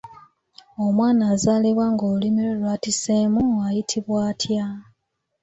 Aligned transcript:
Omwana 0.85 1.23
azaalibwa 1.33 1.85
nga 1.93 2.03
olulimi 2.09 2.41
lwe 2.43 2.55
lwatiseemu 2.59 3.43
ayitibwa 3.67 4.17
atya? 4.29 4.65